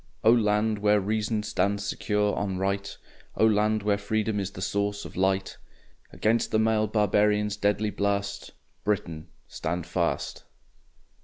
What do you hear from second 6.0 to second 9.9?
Against the mailed Barbarians' deadly blast, Britain, stand